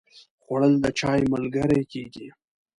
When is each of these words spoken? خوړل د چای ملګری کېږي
خوړل 0.43 0.73
د 0.83 0.85
چای 0.99 1.21
ملګری 1.33 1.81
کېږي 1.91 2.27